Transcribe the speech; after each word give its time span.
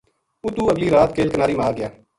اُتوں 0.43 0.67
اگلی 0.71 0.87
رات 0.95 1.09
کیل 1.15 1.29
کناری 1.33 1.55
ما 1.57 1.63
آ 1.69 1.71
گیا 1.77 1.89